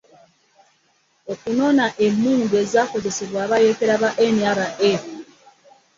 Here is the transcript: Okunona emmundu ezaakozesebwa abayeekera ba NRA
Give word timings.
Okunona 1.31 1.85
emmundu 2.05 2.53
ezaakozesebwa 2.63 3.39
abayeekera 3.45 3.95
ba 4.03 4.09
NRA 4.35 4.67